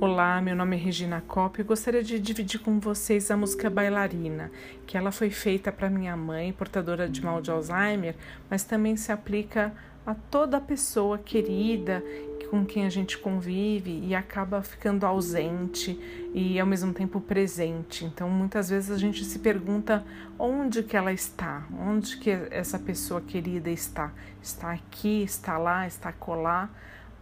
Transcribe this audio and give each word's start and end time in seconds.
Olá, 0.00 0.40
meu 0.40 0.54
nome 0.54 0.76
é 0.76 0.78
Regina 0.78 1.20
Cop 1.26 1.60
e 1.60 1.64
gostaria 1.64 2.04
de 2.04 2.20
dividir 2.20 2.60
com 2.60 2.78
vocês 2.78 3.32
a 3.32 3.36
música 3.36 3.68
Bailarina, 3.68 4.48
que 4.86 4.96
ela 4.96 5.10
foi 5.10 5.28
feita 5.28 5.72
para 5.72 5.90
minha 5.90 6.16
mãe, 6.16 6.52
portadora 6.52 7.08
de 7.08 7.20
mal 7.20 7.42
de 7.42 7.50
Alzheimer, 7.50 8.14
mas 8.48 8.62
também 8.62 8.96
se 8.96 9.10
aplica 9.10 9.74
a 10.06 10.14
toda 10.14 10.60
pessoa 10.60 11.18
querida 11.18 12.00
com 12.48 12.64
quem 12.64 12.86
a 12.86 12.88
gente 12.88 13.18
convive 13.18 14.00
e 14.04 14.14
acaba 14.14 14.62
ficando 14.62 15.04
ausente 15.04 15.98
e 16.32 16.60
ao 16.60 16.66
mesmo 16.66 16.94
tempo 16.94 17.20
presente. 17.20 18.04
Então, 18.04 18.30
muitas 18.30 18.70
vezes 18.70 18.92
a 18.92 18.98
gente 18.98 19.24
se 19.24 19.40
pergunta 19.40 20.04
onde 20.38 20.84
que 20.84 20.96
ela 20.96 21.12
está, 21.12 21.66
onde 21.76 22.18
que 22.18 22.30
essa 22.52 22.78
pessoa 22.78 23.20
querida 23.20 23.68
está. 23.68 24.12
Está 24.40 24.70
aqui, 24.70 25.24
está 25.24 25.58
lá, 25.58 25.88
está 25.88 26.12
colar 26.12 26.72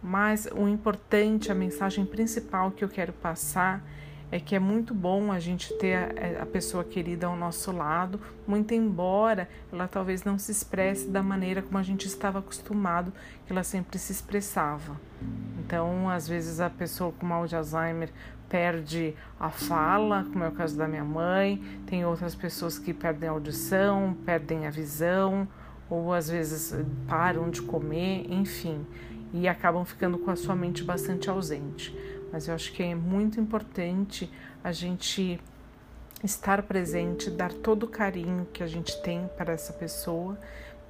mas 0.07 0.47
o 0.55 0.69
importante, 0.69 1.51
a 1.51 1.55
mensagem 1.55 2.05
principal 2.05 2.71
que 2.71 2.81
eu 2.81 2.87
quero 2.87 3.11
passar 3.11 3.83
é 4.31 4.39
que 4.39 4.55
é 4.55 4.59
muito 4.59 4.93
bom 4.93 5.33
a 5.33 5.39
gente 5.39 5.73
ter 5.77 5.95
a, 5.95 6.43
a, 6.43 6.45
pessoa 6.45 6.81
querida 6.81 7.27
ao 7.27 7.35
nosso 7.35 7.73
lado, 7.73 8.17
muito 8.47 8.73
embora 8.73 9.49
ela 9.71 9.85
talvez 9.85 10.23
não 10.23 10.37
se 10.37 10.49
expresse 10.49 11.09
da 11.09 11.21
maneira 11.21 11.61
como 11.61 11.77
a 11.77 11.83
gente 11.83 12.07
estava 12.07 12.39
acostumado 12.39 13.11
que 13.45 13.51
ela 13.51 13.63
sempre 13.63 13.99
se 13.99 14.13
expressava. 14.13 14.95
Então, 15.59 16.09
às 16.09 16.25
vezes 16.25 16.61
a 16.61 16.69
pessoa 16.69 17.11
com 17.11 17.25
mal 17.25 17.45
de 17.45 17.57
Alzheimer 17.57 18.09
perde 18.47 19.13
a 19.37 19.49
fala, 19.49 20.25
como 20.31 20.41
é 20.41 20.47
o 20.47 20.53
caso 20.53 20.77
da 20.77 20.87
minha 20.87 21.03
mãe, 21.03 21.61
tem 21.85 22.05
outras 22.05 22.33
pessoas 22.33 22.79
que 22.79 22.93
perdem 22.93 23.27
a 23.27 23.33
audição, 23.33 24.15
perdem 24.25 24.67
a 24.67 24.69
visão, 24.69 25.45
ou 25.89 26.13
às 26.13 26.29
vezes 26.29 26.73
param 27.07 27.49
de 27.49 27.61
comer, 27.61 28.25
enfim 28.29 28.85
e 29.33 29.47
acabam 29.47 29.83
ficando 29.85 30.17
com 30.17 30.31
a 30.31 30.35
sua 30.35 30.55
mente 30.55 30.83
bastante 30.83 31.29
ausente. 31.29 31.95
Mas 32.31 32.47
eu 32.47 32.55
acho 32.55 32.71
que 32.73 32.83
é 32.83 32.95
muito 32.95 33.39
importante 33.39 34.31
a 34.63 34.71
gente 34.71 35.39
estar 36.23 36.63
presente, 36.63 37.29
dar 37.29 37.53
todo 37.53 37.83
o 37.83 37.87
carinho 37.87 38.47
que 38.51 38.63
a 38.63 38.67
gente 38.67 39.01
tem 39.01 39.29
para 39.37 39.53
essa 39.53 39.71
pessoa, 39.73 40.37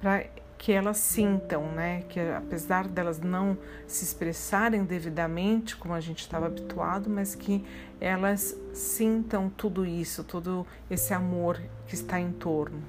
para 0.00 0.24
que 0.56 0.72
elas 0.72 0.96
sintam, 0.96 1.70
né, 1.70 2.02
que 2.08 2.18
apesar 2.18 2.88
delas 2.88 3.20
não 3.20 3.56
se 3.86 4.04
expressarem 4.04 4.84
devidamente 4.84 5.76
como 5.76 5.94
a 5.94 6.00
gente 6.00 6.20
estava 6.20 6.46
habituado, 6.46 7.08
mas 7.08 7.36
que 7.36 7.64
elas 8.00 8.56
sintam 8.74 9.48
tudo 9.48 9.86
isso, 9.86 10.24
todo 10.24 10.66
esse 10.90 11.14
amor 11.14 11.60
que 11.86 11.94
está 11.94 12.18
em 12.18 12.32
torno. 12.32 12.82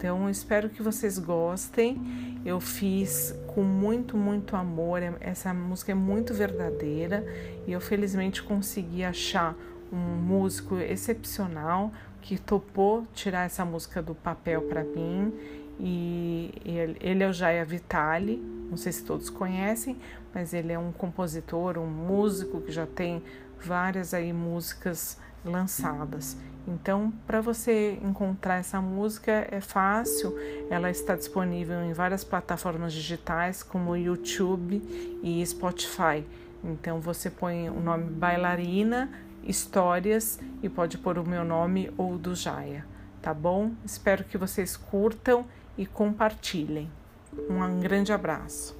Então, 0.00 0.30
espero 0.30 0.70
que 0.70 0.82
vocês 0.82 1.18
gostem. 1.18 2.40
Eu 2.42 2.58
fiz 2.58 3.34
com 3.48 3.62
muito, 3.62 4.16
muito 4.16 4.56
amor. 4.56 5.02
Essa 5.20 5.52
música 5.52 5.92
é 5.92 5.94
muito 5.94 6.32
verdadeira 6.32 7.22
e 7.66 7.72
eu 7.72 7.82
felizmente 7.82 8.42
consegui 8.42 9.04
achar 9.04 9.54
um 9.92 10.16
músico 10.16 10.78
excepcional 10.78 11.92
que 12.22 12.38
topou 12.38 13.06
tirar 13.12 13.44
essa 13.44 13.62
música 13.62 14.00
do 14.00 14.14
papel 14.14 14.62
para 14.62 14.82
mim. 14.82 15.34
E 15.78 16.50
ele 16.98 17.22
é 17.22 17.28
o 17.28 17.32
Jaya 17.34 17.62
Vitali, 17.66 18.42
não 18.70 18.78
sei 18.78 18.92
se 18.92 19.04
todos 19.04 19.28
conhecem, 19.28 19.98
mas 20.32 20.54
ele 20.54 20.72
é 20.72 20.78
um 20.78 20.92
compositor, 20.92 21.76
um 21.76 21.86
músico 21.86 22.62
que 22.62 22.72
já 22.72 22.86
tem 22.86 23.22
várias 23.62 24.14
aí 24.14 24.32
músicas 24.32 25.18
lançadas. 25.44 26.36
Então, 26.66 27.12
para 27.26 27.40
você 27.40 27.98
encontrar 28.02 28.56
essa 28.56 28.80
música 28.80 29.46
é 29.50 29.60
fácil, 29.60 30.34
ela 30.70 30.90
está 30.90 31.16
disponível 31.16 31.82
em 31.82 31.92
várias 31.92 32.22
plataformas 32.22 32.92
digitais 32.92 33.62
como 33.62 33.96
YouTube 33.96 34.82
e 35.22 35.44
Spotify. 35.44 36.24
Então, 36.62 37.00
você 37.00 37.30
põe 37.30 37.68
o 37.68 37.80
nome 37.80 38.10
Bailarina 38.10 39.10
Histórias 39.42 40.38
e 40.62 40.68
pode 40.68 40.98
pôr 40.98 41.18
o 41.18 41.26
meu 41.26 41.44
nome 41.44 41.90
ou 41.96 42.18
do 42.18 42.34
Jaya, 42.34 42.84
tá 43.22 43.32
bom? 43.32 43.72
Espero 43.84 44.22
que 44.22 44.36
vocês 44.36 44.76
curtam 44.76 45.46
e 45.78 45.86
compartilhem. 45.86 46.90
Um 47.48 47.80
grande 47.80 48.12
abraço. 48.12 48.79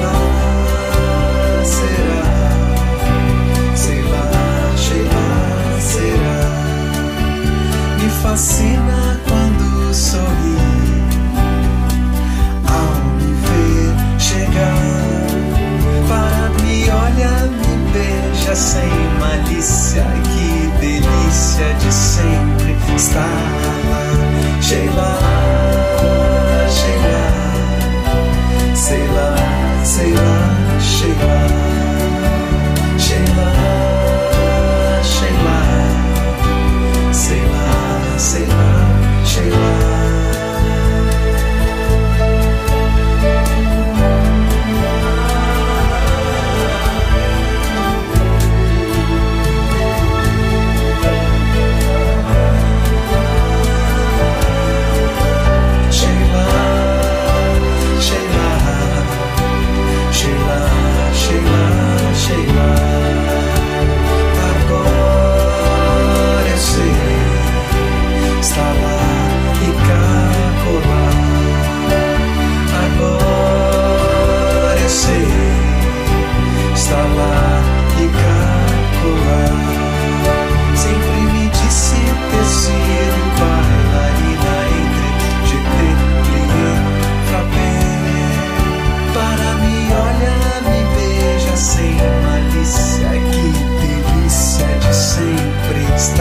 malícia. 24.71 24.91
Que 24.91 25.10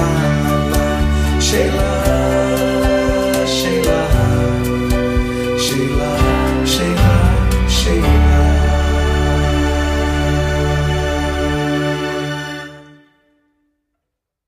tá. 0.00 2.09